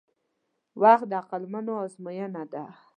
•وخت 0.81 1.05
د 1.11 1.13
عقلونو 1.19 1.73
ازموینه 1.85 2.43
ده. 2.51 2.65